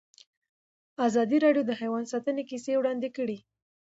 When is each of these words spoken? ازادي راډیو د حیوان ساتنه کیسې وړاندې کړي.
ازادي 1.07 1.37
راډیو 1.45 1.63
د 1.67 1.71
حیوان 1.81 2.03
ساتنه 2.13 2.41
کیسې 2.49 2.71
وړاندې 2.77 3.09
کړي. 3.17 3.37